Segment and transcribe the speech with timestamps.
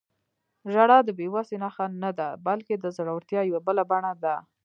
[0.73, 4.35] •ژړا د بې وسۍ نښه نه ده، بلکې د زړورتیا یوه بله بڼه ده.